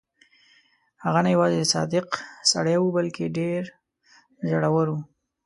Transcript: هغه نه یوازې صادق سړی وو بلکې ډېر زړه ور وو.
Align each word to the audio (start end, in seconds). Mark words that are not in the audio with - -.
هغه 1.03 1.19
نه 1.25 1.29
یوازې 1.35 1.69
صادق 1.73 2.07
سړی 2.51 2.75
وو 2.79 2.93
بلکې 2.97 3.33
ډېر 3.37 3.61
زړه 4.49 4.69
ور 4.75 4.87
وو. 4.91 4.99